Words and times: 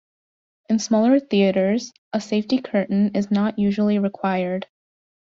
In 0.67 0.79
smaller 0.79 1.19
theatres, 1.19 1.91
a 2.11 2.19
safety 2.19 2.59
curtain 2.59 3.11
is 3.15 3.29
not 3.29 3.59
usually 3.59 3.99
required. 3.99 4.65